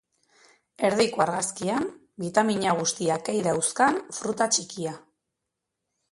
[0.87, 1.83] Erdiko argazkian,
[2.23, 4.95] bitamina guztiak ei dauzkan fruta txikia.